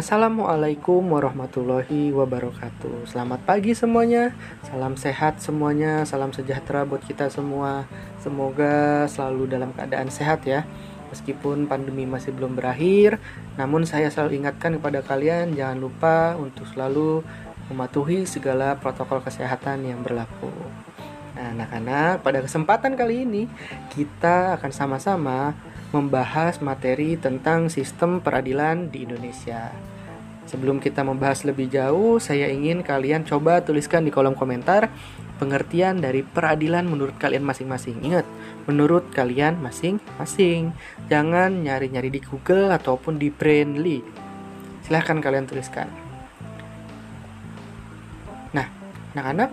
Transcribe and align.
Assalamualaikum 0.00 1.12
warahmatullahi 1.12 2.08
wabarakatuh. 2.16 3.04
Selamat 3.04 3.36
pagi 3.44 3.76
semuanya. 3.76 4.32
Salam 4.64 4.96
sehat 4.96 5.44
semuanya. 5.44 6.08
Salam 6.08 6.32
sejahtera 6.32 6.88
buat 6.88 7.04
kita 7.04 7.28
semua. 7.28 7.84
Semoga 8.16 9.04
selalu 9.12 9.52
dalam 9.52 9.76
keadaan 9.76 10.08
sehat 10.08 10.48
ya. 10.48 10.64
Meskipun 11.12 11.68
pandemi 11.68 12.08
masih 12.08 12.32
belum 12.32 12.56
berakhir, 12.56 13.20
namun 13.60 13.84
saya 13.84 14.08
selalu 14.08 14.40
ingatkan 14.40 14.80
kepada 14.80 15.04
kalian 15.04 15.52
jangan 15.52 15.76
lupa 15.76 16.32
untuk 16.40 16.64
selalu 16.72 17.20
mematuhi 17.68 18.24
segala 18.24 18.80
protokol 18.80 19.20
kesehatan 19.20 19.84
yang 19.84 20.00
berlaku. 20.00 20.48
Nah, 21.36 21.52
anak-anak, 21.52 22.24
pada 22.24 22.40
kesempatan 22.40 22.96
kali 22.96 23.28
ini 23.28 23.44
kita 23.92 24.56
akan 24.56 24.72
sama-sama 24.72 25.52
membahas 25.90 26.62
materi 26.62 27.18
tentang 27.18 27.66
sistem 27.66 28.22
peradilan 28.22 28.90
di 28.90 29.06
Indonesia. 29.06 29.74
Sebelum 30.46 30.82
kita 30.82 31.06
membahas 31.06 31.46
lebih 31.46 31.70
jauh, 31.70 32.18
saya 32.18 32.50
ingin 32.50 32.82
kalian 32.82 33.22
coba 33.22 33.62
tuliskan 33.62 34.02
di 34.02 34.10
kolom 34.10 34.34
komentar 34.34 34.90
pengertian 35.40 36.04
dari 36.04 36.20
peradilan 36.20 36.84
menurut 36.84 37.16
kalian 37.16 37.40
masing-masing. 37.40 37.96
Ingat, 38.04 38.28
menurut 38.68 39.08
kalian 39.14 39.56
masing-masing. 39.64 40.76
Jangan 41.08 41.64
nyari-nyari 41.64 42.12
di 42.12 42.20
Google 42.20 42.68
ataupun 42.76 43.16
di 43.16 43.32
Brainly. 43.32 44.04
Silahkan 44.84 45.16
kalian 45.16 45.48
tuliskan. 45.48 45.88
Nah, 48.52 48.68
anak-anak, 49.16 49.50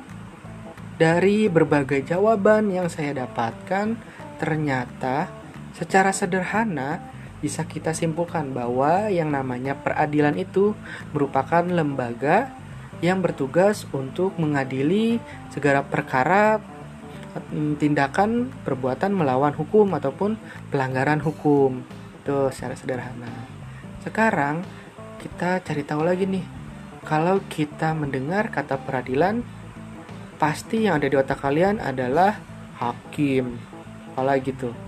dari 0.99 1.47
berbagai 1.47 2.03
jawaban 2.03 2.67
yang 2.73 2.91
saya 2.91 3.23
dapatkan, 3.23 3.95
ternyata 4.43 5.29
Secara 5.77 6.09
sederhana, 6.09 6.97
bisa 7.37 7.61
kita 7.61 7.93
simpulkan 7.93 8.49
bahwa 8.49 9.13
yang 9.13 9.29
namanya 9.29 9.77
peradilan 9.77 10.33
itu 10.41 10.73
merupakan 11.13 11.61
lembaga 11.61 12.49
yang 12.97 13.21
bertugas 13.21 13.85
untuk 13.93 14.33
mengadili 14.41 15.21
segala 15.53 15.85
perkara 15.85 16.57
mm, 17.53 17.77
tindakan 17.77 18.49
perbuatan 18.65 19.13
melawan 19.13 19.53
hukum 19.53 19.93
ataupun 19.93 20.33
pelanggaran 20.73 21.21
hukum. 21.21 21.85
Itu 22.25 22.49
secara 22.49 22.73
sederhana. 22.73 23.29
Sekarang 24.01 24.65
kita 25.21 25.61
cari 25.61 25.85
tahu 25.85 26.01
lagi 26.01 26.25
nih. 26.25 26.45
Kalau 27.05 27.37
kita 27.53 27.93
mendengar 27.93 28.49
kata 28.49 28.81
peradilan, 28.81 29.45
pasti 30.41 30.89
yang 30.89 30.97
ada 30.97 31.05
di 31.05 31.15
otak 31.15 31.37
kalian 31.37 31.77
adalah 31.77 32.33
hakim. 32.81 33.61
Apalagi 34.11 34.57
gitu 34.57 34.86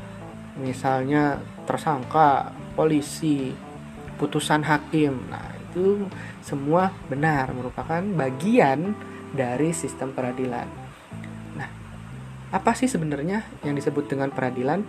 misalnya 0.59 1.39
tersangka, 1.63 2.52
polisi, 2.75 3.55
putusan 4.19 4.67
hakim. 4.67 5.31
Nah, 5.31 5.55
itu 5.55 6.05
semua 6.43 6.91
benar 7.07 7.55
merupakan 7.55 8.03
bagian 8.03 8.93
dari 9.31 9.71
sistem 9.71 10.11
peradilan. 10.11 10.67
Nah, 11.55 11.69
apa 12.52 12.71
sih 12.75 12.91
sebenarnya 12.91 13.45
yang 13.63 13.80
disebut 13.80 14.11
dengan 14.11 14.30
peradilan? 14.30 14.83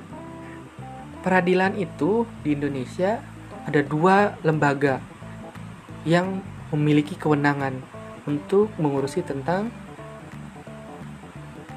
Peradilan 1.20 1.76
itu 1.76 2.24
di 2.40 2.56
Indonesia 2.56 3.20
ada 3.68 3.80
dua 3.84 4.40
lembaga 4.40 4.98
yang 6.08 6.40
memiliki 6.72 7.12
kewenangan 7.12 7.76
untuk 8.24 8.72
mengurusi 8.80 9.20
tentang 9.20 9.68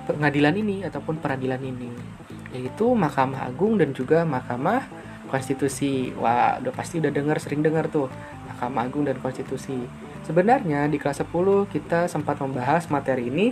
pengadilan 0.07 0.55
ini 0.55 0.83
ataupun 0.87 1.19
peradilan 1.19 1.59
ini 1.59 2.12
yaitu 2.53 2.93
Mahkamah 2.93 3.49
Agung 3.49 3.81
dan 3.81 3.91
juga 3.91 4.23
Mahkamah 4.23 4.85
Konstitusi. 5.27 6.13
Wah, 6.15 6.61
udah 6.61 6.73
pasti 6.73 7.01
udah 7.01 7.09
dengar 7.09 7.41
sering 7.41 7.65
dengar 7.65 7.89
tuh 7.89 8.07
Mahkamah 8.47 8.85
Agung 8.85 9.03
dan 9.09 9.17
Konstitusi. 9.17 9.89
Sebenarnya 10.23 10.87
di 10.87 11.01
kelas 11.01 11.19
10 11.25 11.67
kita 11.67 12.07
sempat 12.07 12.39
membahas 12.39 12.87
materi 12.87 13.27
ini 13.27 13.51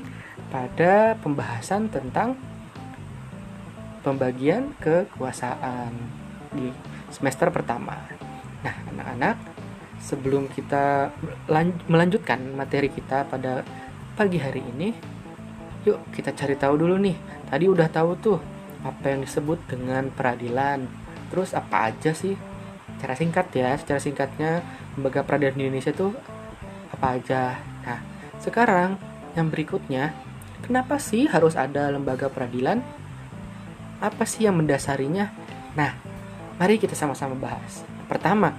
pada 0.53 1.19
pembahasan 1.19 1.91
tentang 1.91 2.39
pembagian 4.05 4.71
kekuasaan 4.79 5.91
di 6.55 6.71
semester 7.11 7.51
pertama. 7.51 7.97
Nah, 8.63 8.75
anak-anak, 8.93 9.35
sebelum 9.99 10.47
kita 10.47 11.11
melanjutkan 11.89 12.39
materi 12.55 12.87
kita 12.87 13.25
pada 13.27 13.65
pagi 14.15 14.37
hari 14.41 14.63
ini, 14.63 14.93
yuk 15.85 15.97
kita 16.13 16.33
cari 16.33 16.55
tahu 16.55 16.77
dulu 16.77 16.95
nih. 16.97 17.17
Tadi 17.51 17.65
udah 17.67 17.87
tahu 17.91 18.11
tuh 18.21 18.39
apa 18.81 19.13
yang 19.13 19.25
disebut 19.25 19.61
dengan 19.69 20.09
peradilan. 20.09 20.85
Terus 21.29 21.53
apa 21.53 21.89
aja 21.93 22.11
sih? 22.11 22.35
Cara 23.01 23.17
singkat 23.17 23.49
ya, 23.55 23.73
secara 23.77 23.97
singkatnya 23.97 24.61
lembaga 24.93 25.25
peradilan 25.25 25.57
di 25.57 25.63
Indonesia 25.65 25.93
itu 25.93 26.13
apa 26.93 27.17
aja. 27.17 27.57
Nah, 27.87 27.99
sekarang 28.37 28.99
yang 29.33 29.47
berikutnya, 29.49 30.13
kenapa 30.65 30.99
sih 31.01 31.25
harus 31.25 31.57
ada 31.57 31.89
lembaga 31.89 32.27
peradilan? 32.27 32.83
Apa 34.01 34.25
sih 34.25 34.45
yang 34.45 34.57
mendasarinya? 34.57 35.29
Nah, 35.77 35.97
mari 36.57 36.77
kita 36.77 36.93
sama-sama 36.97 37.37
bahas. 37.37 37.85
Pertama, 38.05 38.53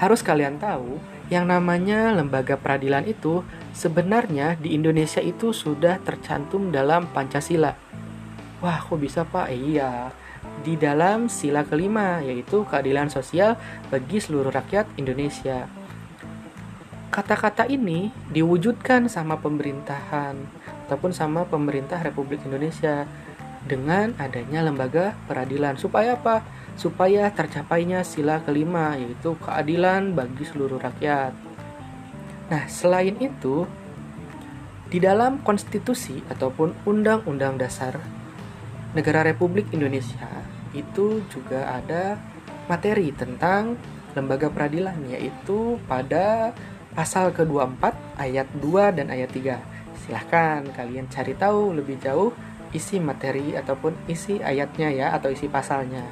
harus 0.00 0.20
kalian 0.20 0.58
tahu 0.58 0.98
yang 1.32 1.48
namanya 1.48 2.12
lembaga 2.12 2.58
peradilan 2.60 3.08
itu 3.08 3.40
sebenarnya 3.72 4.60
di 4.60 4.76
Indonesia 4.76 5.24
itu 5.24 5.56
sudah 5.56 5.96
tercantum 6.04 6.68
dalam 6.68 7.08
Pancasila 7.08 7.72
Wah, 8.64 8.80
kok 8.80 8.96
bisa 8.96 9.28
Pak? 9.28 9.52
Iya, 9.52 10.08
di 10.64 10.80
dalam 10.80 11.28
sila 11.28 11.68
kelima, 11.68 12.24
yaitu 12.24 12.64
keadilan 12.64 13.12
sosial 13.12 13.60
bagi 13.92 14.16
seluruh 14.16 14.48
rakyat 14.48 14.88
Indonesia. 14.96 15.68
Kata-kata 17.12 17.68
ini 17.68 18.08
diwujudkan 18.32 19.12
sama 19.12 19.36
pemerintahan 19.36 20.40
ataupun 20.88 21.12
sama 21.12 21.44
pemerintah 21.44 22.00
Republik 22.00 22.40
Indonesia 22.48 23.04
dengan 23.68 24.16
adanya 24.16 24.64
lembaga 24.64 25.12
peradilan. 25.28 25.76
Supaya 25.76 26.16
apa? 26.16 26.40
Supaya 26.80 27.28
tercapainya 27.36 28.00
sila 28.00 28.40
kelima, 28.48 28.96
yaitu 28.96 29.36
keadilan 29.44 30.16
bagi 30.16 30.48
seluruh 30.48 30.80
rakyat. 30.80 31.36
Nah, 32.48 32.64
selain 32.72 33.20
itu, 33.20 33.68
di 34.88 35.04
dalam 35.04 35.44
konstitusi 35.44 36.24
ataupun 36.32 36.72
undang-undang 36.88 37.60
dasar 37.60 38.13
negara 38.94 39.26
Republik 39.26 39.68
Indonesia 39.74 40.30
itu 40.74 41.22
juga 41.30 41.78
ada 41.78 42.18
materi 42.70 43.10
tentang 43.14 43.76
lembaga 44.14 44.48
peradilan 44.48 44.96
yaitu 45.10 45.76
pada 45.90 46.54
pasal 46.94 47.34
ke-24 47.34 47.82
ayat 48.16 48.46
2 48.62 48.96
dan 49.02 49.10
ayat 49.10 49.30
3. 49.34 49.58
Silahkan 50.06 50.62
kalian 50.72 51.10
cari 51.10 51.34
tahu 51.34 51.74
lebih 51.74 51.98
jauh 51.98 52.30
isi 52.70 53.02
materi 53.02 53.54
ataupun 53.58 53.94
isi 54.06 54.38
ayatnya 54.38 54.90
ya 54.94 55.06
atau 55.14 55.30
isi 55.30 55.50
pasalnya. 55.50 56.06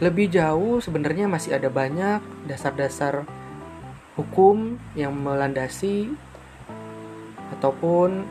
Lebih 0.00 0.32
jauh 0.32 0.80
sebenarnya 0.80 1.28
masih 1.28 1.56
ada 1.56 1.68
banyak 1.68 2.20
dasar-dasar 2.48 3.24
hukum 4.16 4.80
yang 4.96 5.12
melandasi 5.14 6.12
ataupun 7.58 8.26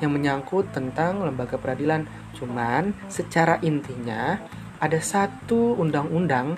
yang 0.00 0.12
menyangkut 0.12 0.70
tentang 0.72 1.24
lembaga 1.24 1.56
peradilan. 1.56 2.04
Cuman 2.36 2.92
secara 3.08 3.56
intinya 3.64 4.36
ada 4.80 5.00
satu 5.00 5.76
undang-undang 5.80 6.56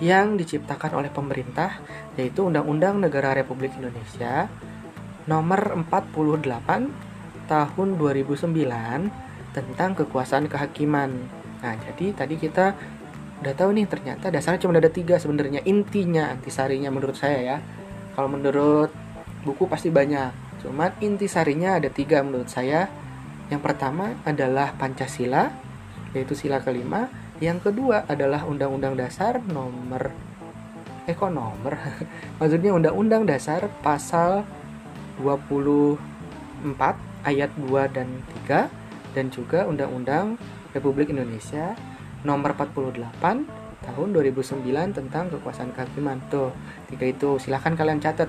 yang 0.00 0.34
diciptakan 0.40 0.96
oleh 0.96 1.12
pemerintah 1.12 1.76
yaitu 2.16 2.48
Undang-Undang 2.48 3.04
Negara 3.04 3.36
Republik 3.36 3.76
Indonesia 3.76 4.48
nomor 5.28 5.76
48 5.76 7.46
tahun 7.46 7.88
2009 8.00 9.52
tentang 9.52 9.90
kekuasaan 9.92 10.48
kehakiman. 10.48 11.10
Nah, 11.60 11.74
jadi 11.76 12.16
tadi 12.16 12.40
kita 12.40 12.72
udah 13.40 13.54
tahu 13.56 13.72
nih 13.76 13.88
ternyata 13.88 14.28
dasarnya 14.28 14.60
cuma 14.64 14.76
ada 14.76 14.92
tiga 14.92 15.16
sebenarnya 15.16 15.64
intinya 15.64 16.32
antisarinya 16.32 16.88
menurut 16.88 17.16
saya 17.20 17.38
ya. 17.40 17.56
Kalau 18.16 18.28
menurut 18.32 18.90
buku 19.44 19.68
pasti 19.68 19.92
banyak. 19.92 20.49
Cuman 20.60 20.92
inti 21.00 21.26
sarinya 21.26 21.76
ada 21.80 21.88
tiga 21.88 22.20
menurut 22.20 22.48
saya. 22.48 22.88
Yang 23.50 23.66
pertama 23.66 24.14
adalah 24.22 24.76
Pancasila, 24.78 25.50
yaitu 26.14 26.38
sila 26.38 26.62
kelima. 26.62 27.10
Yang 27.40 27.72
kedua 27.72 28.04
adalah 28.06 28.44
Undang-Undang 28.46 28.94
Dasar 29.00 29.40
nomor 29.42 30.30
eh 31.10 31.16
nomor? 31.16 31.74
Maksudnya 32.38 32.70
Undang-Undang 32.70 33.26
Dasar 33.26 33.66
pasal 33.82 34.46
24 35.18 35.98
ayat 37.26 37.50
2 37.58 37.90
dan 37.90 38.08
3 38.46 39.16
dan 39.16 39.26
juga 39.34 39.66
Undang-Undang 39.66 40.38
Republik 40.70 41.10
Indonesia 41.10 41.74
nomor 42.22 42.54
48 42.54 43.10
tahun 43.80 44.08
2009 44.12 44.96
tentang 44.96 45.24
kekuasaan 45.34 45.72
kehakiman. 45.74 46.20
Tuh, 46.30 46.52
tiga 46.92 47.08
itu 47.08 47.40
silahkan 47.42 47.74
kalian 47.74 47.98
catat 47.98 48.28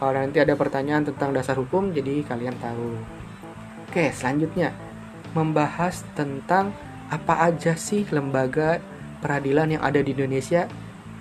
kalau 0.00 0.16
nanti 0.16 0.40
ada 0.40 0.56
pertanyaan 0.56 1.04
tentang 1.04 1.36
dasar 1.36 1.60
hukum, 1.60 1.92
jadi 1.92 2.24
kalian 2.24 2.56
tahu. 2.56 2.96
Oke, 3.84 4.08
selanjutnya 4.16 4.72
membahas 5.36 6.00
tentang 6.16 6.72
apa 7.12 7.44
aja 7.44 7.76
sih 7.76 8.08
lembaga 8.08 8.80
peradilan 9.20 9.76
yang 9.76 9.82
ada 9.84 10.00
di 10.00 10.16
Indonesia. 10.16 10.64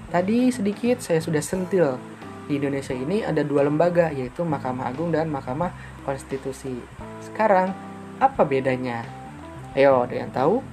Tadi 0.07 0.47
sedikit 0.47 1.03
saya 1.03 1.19
sudah 1.19 1.43
sentil 1.43 1.99
di 2.47 2.55
Indonesia 2.55 2.95
ini 2.95 3.19
ada 3.19 3.43
dua 3.43 3.67
lembaga 3.67 4.15
yaitu 4.15 4.47
Mahkamah 4.47 4.95
Agung 4.95 5.11
dan 5.11 5.27
Mahkamah 5.27 5.75
Konstitusi. 6.07 6.79
Sekarang 7.19 7.75
apa 8.17 8.47
bedanya? 8.47 9.03
Ayo, 9.75 10.07
ada 10.07 10.15
yang 10.15 10.31
tahu? 10.31 10.63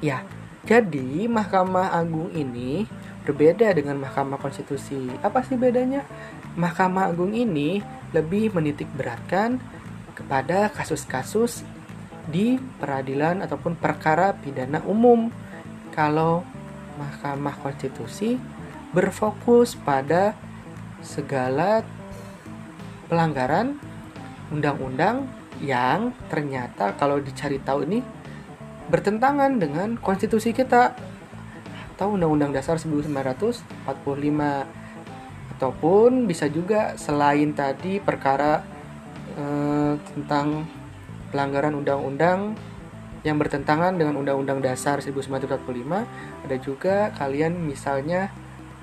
Ya, 0.00 0.24
jadi 0.64 1.28
Mahkamah 1.28 1.92
Agung 1.92 2.32
ini 2.32 2.88
berbeda 3.24 3.72
dengan 3.72 3.96
Mahkamah 3.98 4.36
Konstitusi. 4.36 5.08
Apa 5.24 5.40
sih 5.42 5.56
bedanya? 5.56 6.04
Mahkamah 6.54 7.10
Agung 7.10 7.32
ini 7.32 7.80
lebih 8.12 8.52
menitik 8.52 8.86
beratkan 8.94 9.58
kepada 10.14 10.70
kasus-kasus 10.70 11.64
di 12.28 12.60
peradilan 12.78 13.42
ataupun 13.42 13.74
perkara 13.74 14.36
pidana 14.36 14.84
umum. 14.84 15.32
Kalau 15.90 16.44
Mahkamah 17.00 17.58
Konstitusi 17.58 18.38
berfokus 18.94 19.74
pada 19.74 20.36
segala 21.02 21.82
pelanggaran 23.10 23.76
undang-undang 24.54 25.26
yang 25.58 26.14
ternyata 26.30 26.94
kalau 26.94 27.18
dicari 27.18 27.58
tahu 27.58 27.86
ini 27.86 28.00
bertentangan 28.90 29.58
dengan 29.58 29.96
konstitusi 29.96 30.52
kita 30.52 30.94
atau 31.94 32.18
undang-undang 32.18 32.50
dasar 32.50 32.74
1945 32.74 33.62
ataupun 35.54 36.26
bisa 36.26 36.50
juga 36.50 36.98
selain 36.98 37.54
tadi 37.54 38.02
perkara 38.02 38.66
eh, 39.38 39.94
tentang 40.10 40.66
pelanggaran 41.30 41.78
undang-undang 41.78 42.58
yang 43.22 43.38
bertentangan 43.38 43.94
dengan 43.94 44.18
undang-undang 44.18 44.58
dasar 44.58 44.98
1945 44.98 45.54
ada 46.44 46.56
juga 46.58 47.14
kalian 47.14 47.56
misalnya 47.62 48.28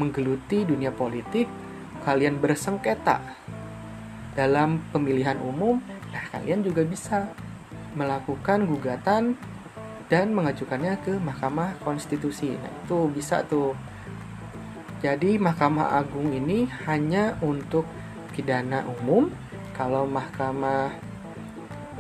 menggeluti 0.02 0.66
dunia 0.66 0.90
politik, 0.90 1.46
kalian 2.02 2.42
bersengketa 2.42 3.22
dalam 4.34 4.82
pemilihan 4.90 5.38
umum, 5.38 5.78
nah 6.10 6.24
kalian 6.34 6.66
juga 6.66 6.82
bisa 6.82 7.30
melakukan 7.94 8.66
gugatan 8.66 9.38
dan 10.12 10.36
mengajukannya 10.36 11.00
ke 11.08 11.16
Mahkamah 11.24 11.80
Konstitusi. 11.88 12.52
Nah, 12.52 12.68
itu 12.68 13.08
bisa 13.16 13.48
tuh. 13.48 13.72
Jadi 15.00 15.40
Mahkamah 15.40 15.96
Agung 15.96 16.36
ini 16.36 16.68
hanya 16.84 17.40
untuk 17.40 17.88
pidana 18.36 18.84
umum. 19.00 19.32
Kalau 19.72 20.04
Mahkamah 20.04 20.92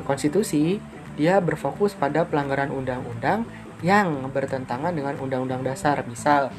Konstitusi 0.03 0.83
dia 1.15 1.39
berfokus 1.39 1.95
pada 1.95 2.27
pelanggaran 2.27 2.69
undang-undang 2.69 3.47
yang 3.79 4.27
bertentangan 4.29 4.91
dengan 4.91 5.15
undang-undang 5.17 5.63
dasar. 5.63 6.03
Misal, 6.03 6.51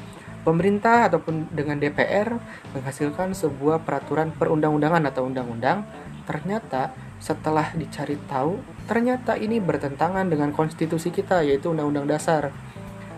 pemerintah 0.42 1.12
ataupun 1.12 1.52
dengan 1.52 1.78
DPR 1.78 2.32
menghasilkan 2.74 3.36
sebuah 3.36 3.84
peraturan 3.84 4.34
perundang-undangan 4.34 5.04
atau 5.08 5.28
undang-undang, 5.28 5.86
ternyata 6.26 6.90
setelah 7.22 7.70
dicari 7.78 8.18
tahu, 8.26 8.58
ternyata 8.90 9.38
ini 9.38 9.62
bertentangan 9.62 10.26
dengan 10.26 10.50
konstitusi 10.50 11.14
kita 11.14 11.46
yaitu 11.46 11.70
undang-undang 11.70 12.10
dasar. 12.10 12.50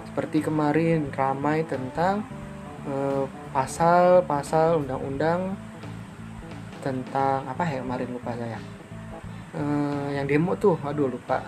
Seperti 0.05 0.45
kemarin 0.45 1.09
ramai 1.09 1.65
tentang 1.65 2.23
pasal-pasal 3.57 4.77
uh, 4.77 4.81
undang-undang 4.85 5.57
tentang 6.85 7.49
apa 7.49 7.65
ya 7.65 7.81
kemarin 7.81 8.13
lupa 8.13 8.37
saya. 8.37 8.61
Uh, 9.57 10.13
yang 10.13 10.29
demo 10.29 10.53
tuh, 10.53 10.77
aduh 10.85 11.09
lupa. 11.09 11.41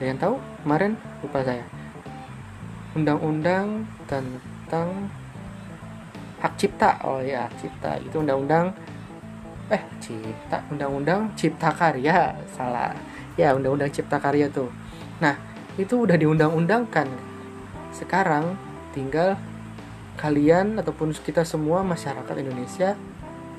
Ada 0.00 0.04
yang 0.08 0.16
tahu? 0.16 0.34
Kemarin 0.64 0.96
lupa 1.20 1.44
saya 1.44 1.82
undang-undang 2.92 3.88
tentang 4.04 5.08
hak 6.44 6.52
cipta 6.60 7.00
oh 7.08 7.24
ya 7.24 7.48
cipta 7.56 7.96
itu 7.96 8.20
undang-undang 8.20 8.68
eh 9.72 9.82
cipta 10.04 10.60
undang-undang 10.68 11.32
cipta 11.32 11.72
karya. 11.72 12.36
Salah. 12.52 12.92
Ya 13.40 13.56
undang-undang 13.56 13.88
cipta 13.88 14.20
karya 14.20 14.52
tuh. 14.52 14.68
Nah 15.24 15.34
itu 15.80 16.04
udah 16.04 16.14
diundang-undangkan. 16.20 17.08
Sekarang 17.96 18.60
tinggal 18.92 19.40
kalian 20.20 20.76
ataupun 20.76 21.16
kita 21.16 21.42
semua 21.48 21.80
masyarakat 21.80 22.36
Indonesia 22.36 22.92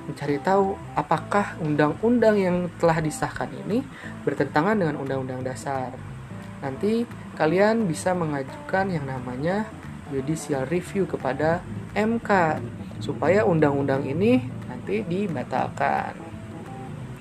mencari 0.03 0.37
tahu 0.37 0.75
apakah 0.93 1.55
undang-undang 1.63 2.35
yang 2.35 2.57
telah 2.77 2.99
disahkan 2.99 3.49
ini 3.65 3.81
bertentangan 4.27 4.77
dengan 4.77 4.99
undang-undang 5.01 5.41
dasar. 5.41 5.95
Nanti 6.61 7.07
kalian 7.33 7.89
bisa 7.89 8.13
mengajukan 8.13 8.93
yang 8.93 9.09
namanya 9.09 9.65
judicial 10.13 10.69
review 10.69 11.09
kepada 11.09 11.63
MK 11.97 12.61
supaya 13.01 13.47
undang-undang 13.47 14.05
ini 14.05 14.43
nanti 14.67 15.03
dibatalkan. 15.03 16.15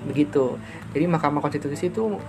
Begitu. 0.07 0.59
Jadi 0.91 1.05
Mahkamah 1.07 1.39
Konstitusi 1.39 1.87
itu 1.87 2.19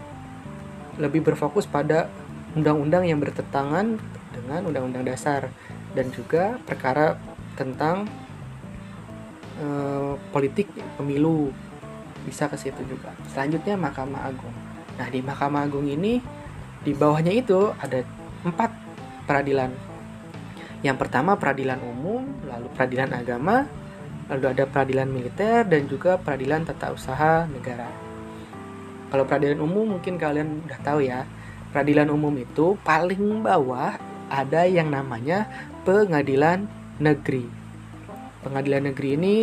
lebih 0.98 1.26
berfokus 1.26 1.66
pada 1.66 2.06
undang-undang 2.54 3.02
yang 3.02 3.18
bertentangan 3.18 3.98
dengan 4.30 4.60
undang-undang 4.66 5.02
dasar 5.02 5.50
dan 5.94 6.10
juga 6.14 6.58
perkara 6.62 7.18
tentang 7.58 8.06
e, 9.58 9.66
politik 10.30 10.70
pemilu 10.98 11.50
bisa 12.22 12.46
ke 12.46 12.56
situ 12.58 12.82
juga. 12.86 13.10
Selanjutnya 13.30 13.74
Mahkamah 13.74 14.22
Agung. 14.30 14.54
Nah, 14.94 15.08
di 15.10 15.18
Mahkamah 15.18 15.66
Agung 15.66 15.86
ini 15.90 16.22
di 16.86 16.92
bawahnya 16.94 17.34
itu 17.34 17.74
ada 17.78 18.06
empat 18.46 18.70
peradilan. 19.26 19.70
Yang 20.84 20.96
pertama 21.00 21.34
peradilan 21.40 21.80
umum, 21.80 22.22
lalu 22.44 22.68
peradilan 22.76 23.10
agama, 23.16 23.64
lalu 24.28 24.46
ada 24.52 24.64
peradilan 24.64 25.08
militer 25.08 25.64
dan 25.68 25.84
juga 25.88 26.16
peradilan 26.16 26.64
tata 26.64 26.92
usaha 26.92 27.44
negara. 27.48 27.88
Kalau 29.12 29.24
peradilan 29.28 29.60
umum 29.62 29.98
mungkin 29.98 30.18
kalian 30.18 30.66
udah 30.66 30.80
tahu 30.82 31.04
ya. 31.04 31.22
Peradilan 31.70 32.10
umum 32.10 32.34
itu 32.38 32.78
paling 32.86 33.42
bawah 33.42 33.98
ada 34.30 34.62
yang 34.66 34.90
namanya 34.90 35.46
pengadilan 35.82 36.70
negeri. 37.02 37.46
Pengadilan 38.42 38.90
negeri 38.90 39.08
ini 39.18 39.34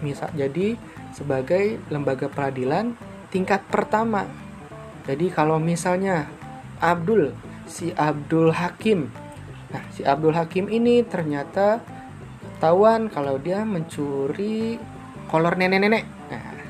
misal 0.00 0.30
jadi 0.34 0.78
sebagai 1.12 1.82
lembaga 1.90 2.30
peradilan 2.30 2.94
tingkat 3.30 3.62
pertama. 3.68 4.26
Jadi 5.06 5.30
kalau 5.30 5.58
misalnya 5.58 6.30
Abdul, 6.78 7.34
si 7.70 7.94
Abdul 7.94 8.54
Hakim. 8.54 9.10
Nah, 9.70 9.82
si 9.94 10.02
Abdul 10.02 10.34
Hakim 10.34 10.66
ini 10.66 11.06
ternyata 11.06 11.78
ketahuan 12.60 13.08
kalau 13.08 13.40
dia 13.40 13.64
mencuri 13.64 14.76
kolor 15.32 15.56
nenek-nenek. 15.56 16.04
Nah, 16.28 16.60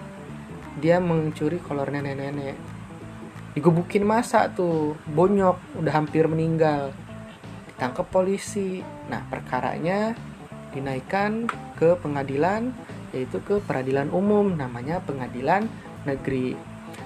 dia 0.79 1.03
mencuri 1.03 1.59
kolor 1.59 1.91
nenek-nenek. 1.91 2.55
Digebukin 3.59 4.07
masa 4.07 4.47
tuh, 4.55 4.95
bonyok, 5.11 5.83
udah 5.83 5.91
hampir 5.91 6.31
meninggal. 6.31 6.95
Ditangkap 7.75 8.07
polisi. 8.07 8.87
Nah, 9.11 9.27
perkaranya 9.27 10.15
dinaikkan 10.71 11.51
ke 11.75 11.99
pengadilan 11.99 12.71
yaitu 13.11 13.43
ke 13.43 13.59
peradilan 13.59 14.07
umum 14.15 14.55
namanya 14.55 15.03
pengadilan 15.03 15.67
negeri 16.07 16.55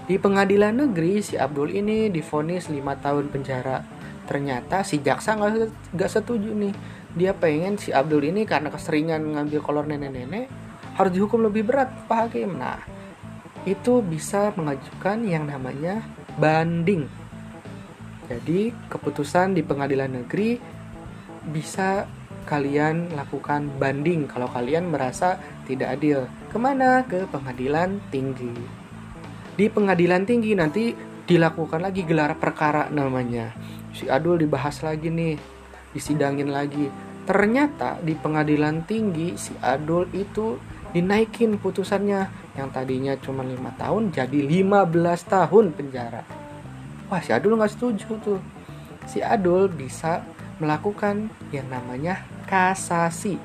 di 0.05 0.21
pengadilan 0.21 0.85
negeri 0.85 1.25
si 1.25 1.41
Abdul 1.41 1.73
ini 1.73 2.13
difonis 2.13 2.69
5 2.69 2.77
tahun 3.01 3.33
penjara. 3.33 3.81
Ternyata 4.29 4.85
si 4.85 5.01
jaksa 5.01 5.33
nggak 5.41 6.11
setuju 6.13 6.53
nih. 6.53 6.77
Dia 7.15 7.33
pengen 7.35 7.79
si 7.79 7.95
Abdul 7.95 8.27
ini 8.27 8.43
karena 8.43 8.75
keseringan 8.75 9.23
ngambil 9.39 9.61
kolor 9.63 9.87
nenek-nenek 9.87 10.51
harus 10.99 11.13
dihukum 11.15 11.47
lebih 11.47 11.67
berat 11.67 11.91
Pak 12.11 12.31
Hakim. 12.31 12.59
Nah, 12.59 12.83
itu 13.67 14.03
bisa 14.03 14.51
mengajukan 14.55 15.23
yang 15.23 15.47
namanya 15.47 16.03
banding. 16.39 17.07
Jadi, 18.27 18.75
keputusan 18.91 19.55
di 19.55 19.63
pengadilan 19.63 20.11
negeri 20.11 20.59
bisa 21.45 22.09
kalian 22.45 23.15
lakukan 23.15 23.71
banding 23.79 24.27
kalau 24.27 24.51
kalian 24.51 24.91
merasa 24.91 25.39
tidak 25.71 25.97
adil. 25.97 26.27
Ke 26.51 26.59
mana? 26.59 27.07
Ke 27.07 27.29
pengadilan 27.31 28.01
tinggi 28.11 28.85
di 29.55 29.71
pengadilan 29.71 30.27
tinggi 30.27 30.51
nanti 30.59 30.91
dilakukan 31.25 31.79
lagi 31.79 32.03
gelar 32.03 32.35
perkara 32.43 32.91
namanya 32.91 33.55
si 33.95 34.11
Adul 34.11 34.43
dibahas 34.43 34.83
lagi 34.83 35.09
nih 35.09 35.39
disidangin 35.95 36.51
lagi. 36.51 36.91
Ternyata 37.25 38.03
di 38.05 38.13
pengadilan 38.13 38.85
tinggi 38.85 39.39
si 39.41 39.57
Adul 39.65 40.11
itu 40.13 40.61
dinaikin 40.93 41.57
putusannya. 41.57 42.29
Yang 42.59 42.69
tadinya 42.75 43.15
cuma 43.17 43.47
lima 43.47 43.73
tahun 43.81 44.13
jadi 44.13 44.45
15 44.45 44.93
tahun 45.25 45.73
penjara. 45.73 46.23
Wah 47.09 47.23
si 47.25 47.33
Adul 47.33 47.57
nggak 47.57 47.73
setuju 47.73 48.11
tuh. 48.21 48.41
Si 49.09 49.25
Adul 49.25 49.73
bisa 49.73 50.21
melakukan 50.61 51.33
yang 51.51 51.67
namanya 51.73 52.23
kasasi. 52.45 53.41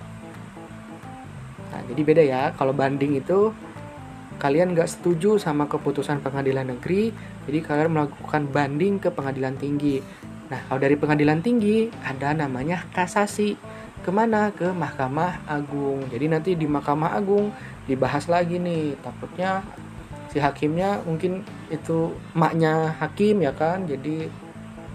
Nah 1.69 1.81
jadi 1.87 2.01
beda 2.01 2.23
ya 2.25 2.41
kalau 2.57 2.73
banding 2.75 3.17
itu 3.17 3.53
kalian 4.39 4.71
nggak 4.71 4.87
setuju 4.87 5.35
sama 5.35 5.67
keputusan 5.67 6.23
pengadilan 6.23 6.71
negeri, 6.71 7.11
jadi 7.43 7.59
kalian 7.59 7.91
melakukan 7.91 8.47
banding 8.47 8.95
ke 8.97 9.11
pengadilan 9.11 9.59
tinggi. 9.59 9.99
Nah, 10.49 10.59
kalau 10.65 10.81
dari 10.81 10.97
pengadilan 10.97 11.45
tinggi 11.45 11.93
ada 12.01 12.33
namanya 12.33 12.85
kasasi. 12.93 13.57
ke 13.99 14.15
mana? 14.15 14.49
Ke 14.55 14.71
Mahkamah 14.71 15.43
Agung. 15.43 16.07
Jadi 16.07 16.25
nanti 16.31 16.51
di 16.55 16.63
Mahkamah 16.65 17.13
Agung 17.19 17.51
dibahas 17.83 18.31
lagi 18.31 18.55
nih. 18.55 18.95
Takutnya 19.03 19.61
si 20.31 20.39
hakimnya 20.39 21.03
mungkin 21.03 21.43
itu 21.67 22.15
maknya 22.31 22.95
hakim 22.95 23.43
ya 23.43 23.51
kan? 23.51 23.83
Jadi 23.85 24.31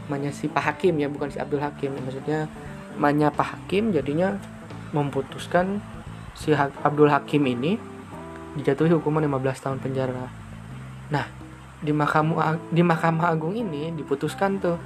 maknya 0.09 0.33
si 0.33 0.49
Pak 0.49 0.65
Hakim 0.73 0.97
ya 0.97 1.13
bukan 1.13 1.29
si 1.29 1.37
Abdul 1.37 1.61
Hakim. 1.61 1.93
Maksudnya 2.01 2.49
maknya 2.97 3.29
Pak 3.29 3.47
Hakim 3.55 3.93
jadinya 3.93 4.41
memutuskan 4.97 5.85
si 6.33 6.57
Abdul 6.57 7.13
Hakim 7.13 7.45
ini 7.45 7.77
dijatuhi 8.57 8.95
hukuman 8.95 9.21
15 9.21 9.65
tahun 9.69 9.79
penjara. 9.85 10.33
Nah 11.13 11.27
di 11.85 11.93
Mahkamah 11.93 12.73
di 12.73 12.81
Mahkamah 12.81 13.37
Agung 13.37 13.53
ini 13.53 13.93
diputuskan 13.93 14.57
tuh 14.63 14.81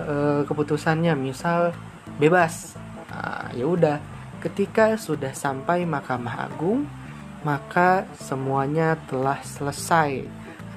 e, 0.00 0.16
keputusannya 0.48 1.12
misal 1.16 1.76
bebas 2.16 2.80
Nah, 3.10 3.50
ya 3.52 3.66
udah, 3.66 3.98
ketika 4.38 4.94
sudah 4.94 5.34
sampai 5.34 5.82
Mahkamah 5.82 6.46
Agung, 6.46 6.86
maka 7.42 8.06
semuanya 8.16 8.94
telah 9.10 9.42
selesai 9.42 10.24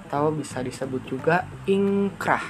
atau 0.05 0.33
bisa 0.33 0.59
disebut 0.65 1.01
juga 1.05 1.45
ingkrah. 1.69 2.43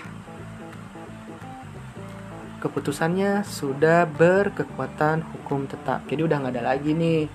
Keputusannya 2.63 3.43
sudah 3.43 4.07
berkekuatan 4.07 5.21
hukum 5.35 5.67
tetap. 5.67 6.07
Jadi 6.07 6.21
udah 6.23 6.37
nggak 6.39 6.53
ada 6.55 6.63
lagi 6.73 6.95
nih. 6.95 7.27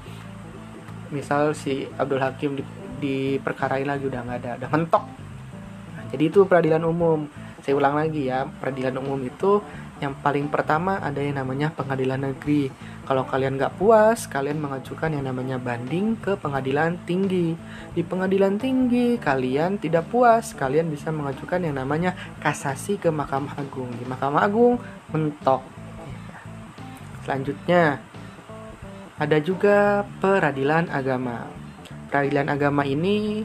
Misal 1.12 1.52
si 1.52 1.84
Abdul 2.00 2.24
Hakim 2.24 2.56
di, 2.56 2.64
diperkarain 2.98 3.84
lagi 3.84 4.08
udah 4.08 4.24
nggak 4.24 4.38
ada, 4.40 4.50
udah 4.64 4.70
mentok. 4.72 5.04
Nah, 5.94 6.04
jadi 6.08 6.32
itu 6.32 6.48
peradilan 6.48 6.80
umum. 6.88 7.28
Saya 7.68 7.84
ulang 7.84 8.00
lagi 8.00 8.32
ya, 8.32 8.48
peradilan 8.48 8.96
umum 8.96 9.20
itu 9.28 9.60
yang 10.00 10.16
paling 10.24 10.48
pertama 10.48 11.04
ada 11.04 11.20
yang 11.20 11.36
namanya 11.36 11.68
pengadilan 11.68 12.32
negeri. 12.32 12.72
Kalau 13.04 13.28
kalian 13.28 13.60
nggak 13.60 13.76
puas, 13.76 14.24
kalian 14.24 14.56
mengajukan 14.56 15.12
yang 15.12 15.28
namanya 15.28 15.60
banding 15.60 16.16
ke 16.16 16.32
pengadilan 16.40 16.96
tinggi. 17.04 17.52
Di 17.92 18.00
pengadilan 18.00 18.56
tinggi, 18.56 19.20
kalian 19.20 19.76
tidak 19.76 20.08
puas, 20.08 20.56
kalian 20.56 20.88
bisa 20.88 21.12
mengajukan 21.12 21.60
yang 21.60 21.76
namanya 21.76 22.16
kasasi 22.40 22.96
ke 22.96 23.12
Mahkamah 23.12 23.60
Agung. 23.60 23.92
Di 24.00 24.08
Mahkamah 24.08 24.48
Agung, 24.48 24.80
mentok. 25.12 25.60
Selanjutnya, 27.28 28.00
ada 29.20 29.36
juga 29.44 30.08
peradilan 30.24 30.88
agama. 30.88 31.44
Peradilan 32.08 32.48
agama 32.48 32.88
ini 32.88 33.44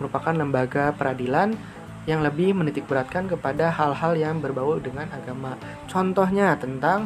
merupakan 0.00 0.32
lembaga 0.32 0.96
peradilan 0.96 1.76
yang 2.08 2.24
lebih 2.24 2.56
menitik 2.56 2.88
beratkan 2.88 3.28
kepada 3.28 3.68
hal-hal 3.68 4.16
yang 4.16 4.40
berbau 4.40 4.80
dengan 4.80 5.04
agama. 5.12 5.60
Contohnya 5.84 6.56
tentang 6.56 7.04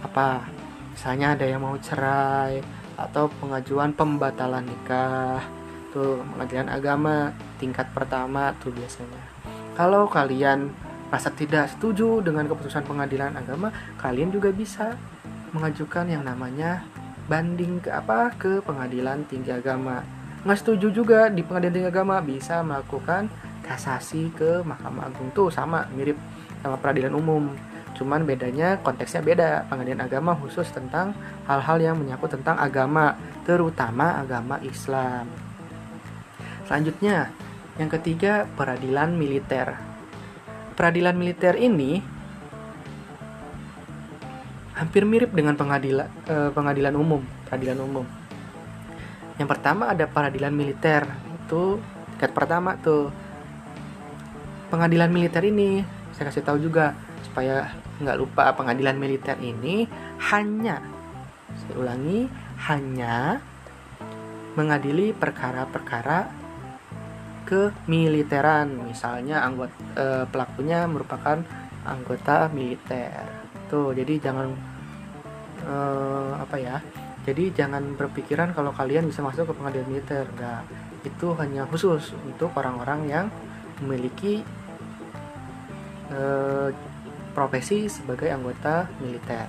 apa? 0.00 0.48
Misalnya 0.96 1.36
ada 1.36 1.44
yang 1.44 1.60
mau 1.60 1.76
cerai 1.76 2.64
atau 2.96 3.28
pengajuan 3.36 3.92
pembatalan 3.92 4.64
nikah. 4.64 5.44
Tuh, 5.92 6.24
pengadilan 6.32 6.72
agama 6.72 7.36
tingkat 7.60 7.92
pertama 7.92 8.56
tuh 8.56 8.72
biasanya. 8.72 9.20
Kalau 9.76 10.08
kalian 10.08 10.72
merasa 11.12 11.28
tidak 11.28 11.68
setuju 11.68 12.24
dengan 12.24 12.48
keputusan 12.48 12.88
pengadilan 12.88 13.36
agama, 13.36 13.68
kalian 14.00 14.32
juga 14.32 14.48
bisa 14.48 14.96
mengajukan 15.52 16.08
yang 16.08 16.24
namanya 16.24 16.88
banding 17.28 17.84
ke 17.84 17.92
apa 17.92 18.32
ke 18.40 18.64
pengadilan 18.64 19.28
tinggi 19.28 19.52
agama. 19.52 20.00
Nggak 20.48 20.58
setuju 20.64 20.88
juga 20.88 21.28
di 21.28 21.44
pengadilan 21.44 21.72
tinggi 21.76 21.90
agama 21.92 22.16
bisa 22.24 22.64
melakukan 22.64 23.28
kasasi 23.72 24.28
ke 24.36 24.60
Mahkamah 24.60 25.08
Agung. 25.08 25.32
Tuh 25.32 25.48
sama 25.48 25.88
mirip 25.96 26.20
sama 26.60 26.76
peradilan 26.76 27.16
umum. 27.16 27.48
Cuman 27.96 28.28
bedanya 28.28 28.76
konteksnya 28.84 29.24
beda. 29.24 29.64
Pengadilan 29.72 30.04
agama 30.04 30.36
khusus 30.36 30.68
tentang 30.68 31.16
hal-hal 31.48 31.80
yang 31.80 31.96
menyangkut 31.96 32.36
tentang 32.36 32.60
agama 32.60 33.16
terutama 33.48 34.20
agama 34.20 34.60
Islam. 34.60 35.24
Selanjutnya 36.68 37.32
yang 37.80 37.88
ketiga 37.88 38.44
peradilan 38.54 39.16
militer. 39.16 39.80
Peradilan 40.76 41.16
militer 41.16 41.56
ini 41.56 42.04
hampir 44.76 45.04
mirip 45.04 45.32
dengan 45.32 45.52
pengadilan 45.56 46.08
eh, 46.28 46.50
pengadilan 46.52 46.96
umum 46.96 47.22
peradilan 47.52 47.84
umum. 47.84 48.06
Yang 49.36 49.48
pertama 49.52 49.92
ada 49.92 50.08
peradilan 50.08 50.48
militer. 50.48 51.04
Itu 51.44 51.84
tingkat 52.16 52.32
pertama 52.32 52.80
tuh 52.80 53.12
pengadilan 54.72 55.12
militer 55.12 55.44
ini. 55.44 55.84
Saya 56.16 56.32
kasih 56.32 56.48
tahu 56.48 56.56
juga 56.64 56.96
supaya 57.20 57.68
nggak 58.00 58.16
lupa 58.16 58.56
pengadilan 58.56 58.96
militer 58.96 59.36
ini 59.44 59.84
hanya 60.32 60.80
saya 61.52 61.76
ulangi 61.76 62.24
hanya 62.64 63.44
mengadili 64.56 65.12
perkara-perkara 65.12 66.32
kemiliteran. 67.44 68.72
Misalnya 68.88 69.44
anggota 69.44 69.76
e, 69.92 70.06
pelakunya 70.32 70.88
merupakan 70.88 71.44
anggota 71.84 72.48
militer. 72.48 73.28
Tuh 73.68 73.92
jadi 73.92 74.16
jangan 74.24 74.48
e, 75.68 75.74
apa 76.40 76.56
ya 76.56 76.80
jadi 77.22 77.54
jangan 77.54 77.94
berpikiran 77.94 78.50
kalau 78.56 78.74
kalian 78.74 79.06
bisa 79.06 79.20
masuk 79.20 79.52
ke 79.52 79.54
pengadilan 79.54 79.88
militer. 79.88 80.24
Enggak 80.32 80.64
itu 81.02 81.34
hanya 81.34 81.66
khusus 81.66 82.14
untuk 82.24 82.54
orang-orang 82.54 83.00
yang 83.10 83.26
memiliki 83.82 84.46
Eh, 86.12 86.70
profesi 87.32 87.88
sebagai 87.88 88.28
anggota 88.28 88.84
militer. 89.00 89.48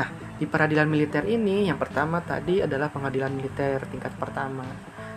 Nah, 0.00 0.08
di 0.40 0.48
peradilan 0.48 0.88
militer 0.88 1.28
ini 1.28 1.68
yang 1.68 1.76
pertama 1.76 2.24
tadi 2.24 2.64
adalah 2.64 2.88
pengadilan 2.88 3.28
militer 3.28 3.84
tingkat 3.92 4.16
pertama. 4.16 4.64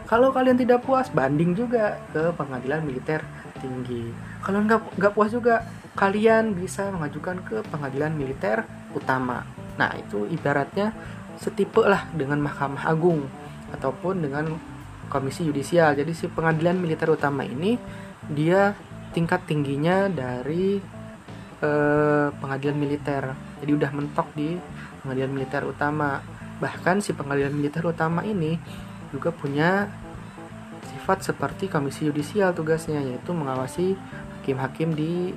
Kalau 0.04 0.36
kalian 0.36 0.60
tidak 0.60 0.84
puas, 0.84 1.08
banding 1.08 1.56
juga 1.56 2.04
ke 2.12 2.36
pengadilan 2.36 2.84
militer 2.84 3.24
tinggi. 3.64 4.12
Kalau 4.44 4.60
nggak 4.60 5.00
nggak 5.00 5.14
puas 5.16 5.32
juga, 5.32 5.64
kalian 5.96 6.52
bisa 6.52 6.92
mengajukan 6.92 7.40
ke 7.48 7.58
pengadilan 7.72 8.12
militer 8.12 8.68
utama. 8.92 9.48
Nah, 9.80 9.96
itu 9.96 10.28
ibaratnya 10.28 10.92
setipe 11.40 11.88
lah 11.88 12.12
dengan 12.12 12.44
Mahkamah 12.44 12.92
Agung 12.92 13.24
ataupun 13.72 14.20
dengan 14.20 14.52
Komisi 15.08 15.48
Yudisial. 15.48 15.96
Jadi 15.96 16.12
si 16.12 16.28
pengadilan 16.28 16.76
militer 16.76 17.08
utama 17.08 17.48
ini 17.48 17.80
dia 18.28 18.76
tingkat 19.12 19.44
tingginya 19.48 20.08
dari 20.08 20.80
eh, 21.62 22.28
pengadilan 22.32 22.78
militer. 22.78 23.24
Jadi 23.62 23.72
udah 23.72 23.92
mentok 23.94 24.28
di 24.34 24.58
pengadilan 25.04 25.32
militer 25.32 25.62
utama. 25.68 26.24
Bahkan 26.60 27.04
si 27.04 27.14
pengadilan 27.14 27.54
militer 27.54 27.84
utama 27.86 28.26
ini 28.26 28.58
juga 29.12 29.30
punya 29.36 29.92
sifat 30.96 31.28
seperti 31.34 31.68
komisi 31.68 32.08
yudisial 32.08 32.56
tugasnya 32.56 33.02
yaitu 33.02 33.34
mengawasi 33.36 33.98
hakim-hakim 34.42 34.96
di 34.96 35.36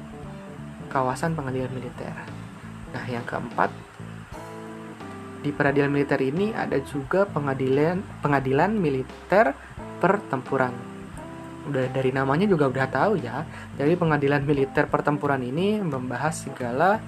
kawasan 0.88 1.34
pengadilan 1.34 1.72
militer. 1.74 2.14
Nah, 2.94 3.04
yang 3.10 3.26
keempat 3.26 3.74
di 5.42 5.52
peradilan 5.52 5.92
militer 5.92 6.20
ini 6.24 6.56
ada 6.56 6.80
juga 6.80 7.28
pengadilan 7.28 8.00
pengadilan 8.24 8.72
militer 8.72 9.52
pertempuran 10.00 10.93
udah 11.64 11.84
dari 11.90 12.10
namanya 12.12 12.44
juga 12.44 12.68
udah 12.68 12.86
tahu 12.88 13.20
ya. 13.20 13.44
Jadi 13.80 13.96
pengadilan 13.96 14.44
militer 14.44 14.84
pertempuran 14.86 15.40
ini 15.40 15.80
membahas 15.80 16.44
segala 16.44 17.00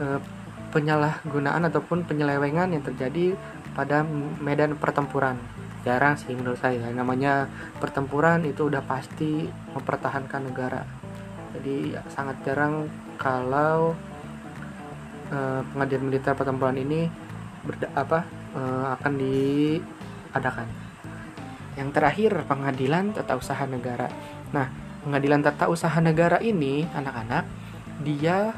e, 0.00 0.18
penyalahgunaan 0.72 1.68
ataupun 1.68 2.08
penyelewengan 2.08 2.72
yang 2.72 2.82
terjadi 2.82 3.36
pada 3.76 4.04
medan 4.40 4.76
pertempuran. 4.80 5.36
Jarang 5.84 6.16
sih 6.16 6.32
menurut 6.32 6.60
saya. 6.60 6.88
Namanya 6.94 7.50
pertempuran 7.82 8.48
itu 8.48 8.72
udah 8.72 8.80
pasti 8.84 9.44
mempertahankan 9.76 10.42
negara. 10.48 10.82
Jadi 11.52 11.92
sangat 12.08 12.40
jarang 12.48 12.88
kalau 13.20 13.92
e, 15.28 15.38
pengadilan 15.76 16.04
militer 16.08 16.32
pertempuran 16.32 16.80
ini 16.80 17.12
berda, 17.62 17.92
apa 17.92 18.24
e, 18.56 18.60
akan 18.96 19.12
diadakan. 19.20 20.81
Yang 21.76 21.88
terakhir, 21.96 22.32
pengadilan 22.44 23.16
tata 23.16 23.36
usaha 23.36 23.64
negara. 23.64 24.12
Nah, 24.52 24.68
pengadilan 25.04 25.40
tata 25.40 25.72
usaha 25.72 25.96
negara 25.98 26.36
ini, 26.44 26.84
anak-anak, 26.92 27.48
dia 28.04 28.52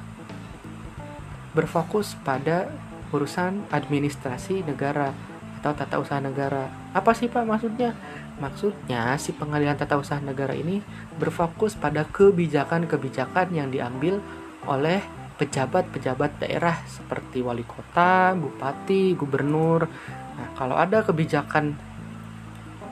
berfokus 1.55 2.19
pada 2.27 2.67
urusan 3.15 3.71
administrasi 3.71 4.67
negara 4.67 5.15
atau 5.63 5.73
tata 5.73 5.97
usaha 6.03 6.19
negara. 6.19 6.67
Apa 6.91 7.15
sih 7.15 7.31
Pak 7.31 7.47
maksudnya? 7.47 7.95
Maksudnya 8.43 9.15
si 9.23 9.31
pengadilan 9.31 9.79
tata 9.79 9.95
usaha 9.95 10.19
negara 10.19 10.53
ini 10.59 10.83
berfokus 11.17 11.79
pada 11.79 12.03
kebijakan-kebijakan 12.11 13.55
yang 13.55 13.71
diambil 13.71 14.19
oleh 14.67 14.99
pejabat-pejabat 15.39 16.43
daerah 16.43 16.83
seperti 16.91 17.43
wali 17.47 17.63
kota, 17.63 18.35
bupati, 18.35 19.15
gubernur. 19.15 19.87
Nah, 20.35 20.49
kalau 20.59 20.75
ada 20.75 21.07
kebijakan 21.07 21.94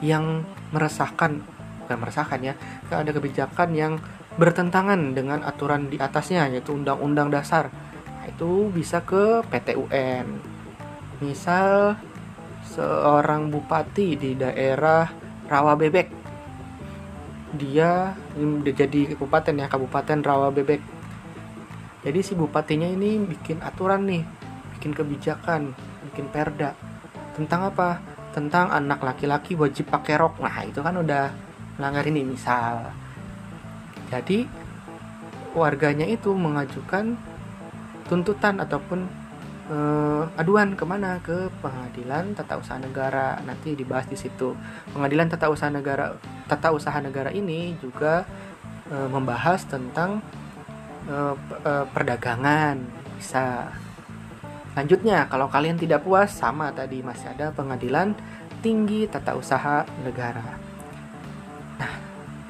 yang 0.02 0.42
meresahkan 0.74 1.40
bukan 1.86 1.96
meresahkan 1.98 2.40
ya 2.42 2.54
ada 2.90 3.10
kebijakan 3.14 3.72
yang 3.72 3.92
bertentangan 4.36 5.16
dengan 5.16 5.40
aturan 5.46 5.88
di 5.88 5.96
atasnya 5.96 6.50
yaitu 6.50 6.74
undang-undang 6.74 7.30
dasar 7.30 7.70
Nah, 8.22 8.30
itu 8.30 8.70
bisa 8.70 9.02
ke 9.02 9.42
PT 9.50 9.74
UN. 9.74 10.38
Misal 11.18 11.98
seorang 12.62 13.50
bupati 13.50 14.14
di 14.14 14.38
daerah 14.38 15.10
Rawa 15.50 15.74
Bebek. 15.74 16.06
Dia 17.58 18.14
jadi 18.62 19.18
kabupaten 19.18 19.58
ya, 19.58 19.66
Kabupaten 19.66 20.22
Rawa 20.22 20.54
Bebek. 20.54 20.78
Jadi 22.06 22.18
si 22.22 22.38
bupatinya 22.38 22.86
ini 22.86 23.18
bikin 23.26 23.58
aturan 23.58 24.06
nih, 24.06 24.22
bikin 24.78 24.94
kebijakan, 24.94 25.74
bikin 26.06 26.30
perda. 26.30 26.78
Tentang 27.34 27.74
apa? 27.74 27.98
Tentang 28.32 28.72
anak 28.72 29.04
laki-laki 29.04 29.54
wajib 29.54 29.92
pakai 29.92 30.16
rok. 30.16 30.40
Nah, 30.40 30.64
itu 30.64 30.80
kan 30.80 30.96
udah 30.96 31.28
melanggar 31.76 32.04
ini 32.08 32.24
misal. 32.24 32.92
Jadi 34.08 34.44
warganya 35.52 36.08
itu 36.08 36.32
mengajukan 36.32 37.16
tuntutan 38.08 38.60
ataupun 38.60 39.08
eh, 39.72 40.40
aduan 40.40 40.74
ke 40.76 40.84
mana 40.84 41.20
ke 41.24 41.48
pengadilan 41.60 42.36
tata 42.36 42.60
usaha 42.60 42.80
negara 42.80 43.40
nanti 43.44 43.76
dibahas 43.76 44.08
di 44.08 44.16
situ 44.16 44.56
pengadilan 44.92 45.28
tata 45.32 45.48
usaha 45.52 45.72
negara 45.72 46.16
tata 46.48 46.72
usaha 46.72 46.98
negara 47.00 47.32
ini 47.32 47.76
juga 47.80 48.24
eh, 48.90 49.08
membahas 49.08 49.64
tentang 49.68 50.20
eh, 51.08 51.34
eh, 51.64 51.84
perdagangan 51.88 52.76
bisa 53.16 53.70
lanjutnya 54.72 55.28
kalau 55.28 55.48
kalian 55.52 55.76
tidak 55.76 56.04
puas 56.04 56.32
sama 56.32 56.72
tadi 56.72 57.04
masih 57.04 57.28
ada 57.32 57.52
pengadilan 57.52 58.16
tinggi 58.62 59.10
tata 59.10 59.34
usaha 59.34 59.84
negara. 60.06 60.56
Nah 61.76 61.92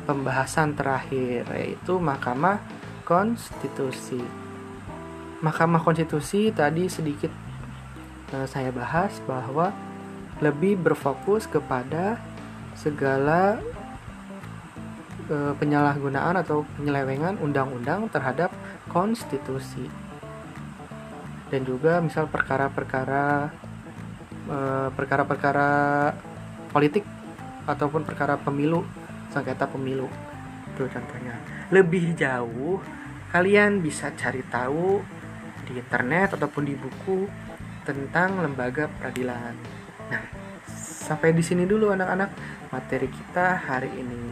pembahasan 0.04 0.76
terakhir 0.76 1.48
yaitu 1.56 1.96
mahkamah 1.96 2.60
konstitusi. 3.02 4.20
Mahkamah 5.42 5.82
Konstitusi 5.82 6.54
tadi 6.54 6.86
sedikit 6.86 7.34
eh, 8.30 8.46
saya 8.46 8.70
bahas 8.70 9.10
bahwa 9.26 9.74
lebih 10.38 10.78
berfokus 10.78 11.50
kepada 11.50 12.14
segala 12.78 13.58
eh, 15.26 15.52
penyalahgunaan 15.58 16.38
atau 16.38 16.62
penyelewengan 16.78 17.42
undang-undang 17.42 18.06
terhadap 18.14 18.54
konstitusi 18.86 19.90
dan 21.52 21.68
juga 21.68 22.00
misal 22.00 22.24
perkara-perkara 22.32 23.52
eh, 24.48 24.88
perkara-perkara 24.96 25.70
politik 26.72 27.04
ataupun 27.68 28.08
perkara 28.08 28.40
pemilu 28.40 28.82
sengketa 29.28 29.68
pemilu 29.68 30.08
itu 30.72 30.88
contohnya 30.88 31.36
lebih 31.68 32.16
jauh 32.16 32.80
kalian 33.28 33.84
bisa 33.84 34.08
cari 34.16 34.40
tahu 34.48 35.04
di 35.68 35.78
internet 35.78 36.36
ataupun 36.36 36.64
di 36.64 36.74
buku 36.76 37.28
tentang 37.82 38.38
lembaga 38.42 38.86
peradilan. 39.00 39.54
Nah, 40.10 40.24
sampai 40.68 41.34
di 41.34 41.42
sini 41.42 41.66
dulu 41.66 41.90
anak-anak 41.90 42.30
materi 42.70 43.08
kita 43.10 43.58
hari 43.58 43.90
ini. 43.90 44.24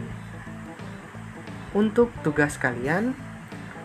Untuk 1.71 2.11
tugas 2.23 2.59
kalian 2.59 3.15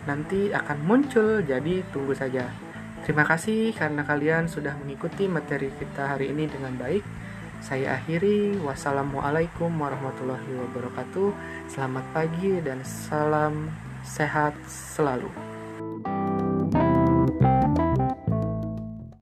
nanti 0.07 0.51
akan 0.51 0.79
muncul, 0.87 1.43
jadi 1.43 1.83
tunggu 1.91 2.15
saja. 2.15 2.66
Terima 3.07 3.23
kasih 3.23 3.71
karena 3.71 4.03
kalian 4.03 4.51
sudah 4.51 4.75
mengikuti 4.83 5.31
materi 5.31 5.71
kita 5.79 6.19
hari 6.19 6.35
ini 6.35 6.51
dengan 6.51 6.75
baik. 6.75 7.07
Saya 7.63 8.03
akhiri. 8.03 8.59
Wassalamualaikum 8.59 9.71
warahmatullahi 9.79 10.51
wabarakatuh. 10.67 11.31
Selamat 11.71 12.03
pagi 12.11 12.59
dan 12.67 12.83
salam 12.83 13.71
sehat 14.03 14.59
selalu. 14.67 15.56